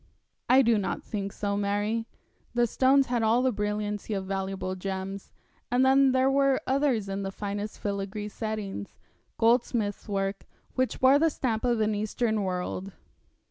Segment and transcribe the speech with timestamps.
[0.49, 2.07] 'I do not think so, Mary.
[2.55, 5.31] The stones had all the brilliancy of valuable gems,
[5.69, 8.97] and then there were others in the finest filagree settings
[9.37, 12.93] goldsmith's work which bore the stamp of an Eastern world.